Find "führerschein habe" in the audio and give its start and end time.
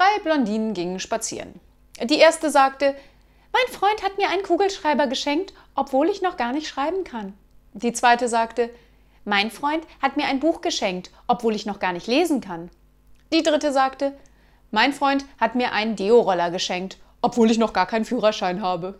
18.06-18.98